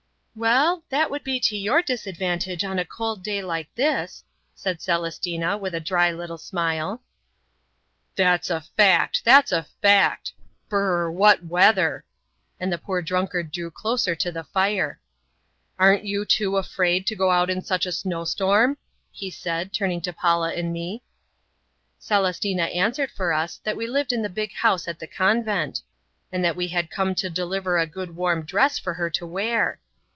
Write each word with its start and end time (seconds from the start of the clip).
"Well, 0.33 0.85
that 0.89 1.11
would 1.11 1.25
be 1.25 1.41
to 1.41 1.57
your 1.57 1.81
disadvantage 1.81 2.63
on 2.63 2.79
a 2.79 2.85
cold 2.85 3.21
day 3.21 3.41
like 3.41 3.67
this," 3.75 4.23
said 4.55 4.79
Celestina 4.81 5.57
with 5.57 5.75
a 5.75 5.81
dry 5.81 6.09
little 6.09 6.37
smile. 6.37 7.03
"That's 8.15 8.49
a 8.49 8.61
fact, 8.61 9.23
that's 9.25 9.51
a 9.51 9.67
fact. 9.81 10.31
Brr! 10.69 11.11
What 11.11 11.43
weather!" 11.43 12.05
and 12.61 12.71
the 12.71 12.77
poor 12.77 13.01
drunkard 13.01 13.51
drew 13.51 13.69
closer 13.71 14.15
to 14.15 14.31
the 14.31 14.45
fire. 14.45 15.01
"Aren't 15.77 16.05
you 16.05 16.23
two 16.23 16.55
afraid 16.55 17.05
to 17.07 17.15
go 17.15 17.29
out 17.29 17.49
in 17.49 17.61
such 17.61 17.85
a 17.85 17.91
snowstorm?" 17.91 18.77
he 19.11 19.29
said, 19.29 19.73
turning 19.73 19.99
to 19.99 20.13
Paula 20.13 20.53
and 20.53 20.71
me. 20.71 21.03
Celestina 21.99 22.63
answered 22.67 23.11
for 23.11 23.33
us 23.33 23.57
that 23.65 23.75
we 23.75 23.85
lived 23.85 24.13
in 24.13 24.21
the 24.21 24.29
big 24.29 24.53
house 24.53 24.87
at 24.87 24.99
"The 24.99 25.07
Convent," 25.07 25.81
and 26.31 26.41
that 26.45 26.55
we 26.55 26.69
had 26.69 26.89
come 26.89 27.15
to 27.15 27.29
deliver 27.29 27.77
a 27.77 27.85
good 27.85 28.15
warm 28.15 28.45
dress 28.45 28.79
for 28.79 28.93
her 28.93 29.09
to 29.09 29.27
wear. 29.27 29.81